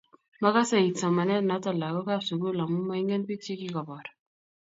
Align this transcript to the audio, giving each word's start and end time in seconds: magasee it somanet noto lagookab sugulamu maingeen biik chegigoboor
magasee 0.43 0.83
it 0.89 0.95
somanet 1.01 1.43
noto 1.47 1.69
lagookab 1.81 2.21
sugulamu 2.29 2.77
maingeen 2.89 3.23
biik 3.27 3.41
chegigoboor 3.45 4.05